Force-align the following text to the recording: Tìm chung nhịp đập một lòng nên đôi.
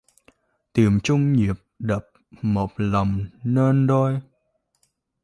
Tìm 0.73 0.99
chung 1.03 1.33
nhịp 1.33 1.55
đập 1.79 2.07
một 2.41 2.69
lòng 2.77 3.25
nên 3.43 3.87
đôi. 3.87 4.19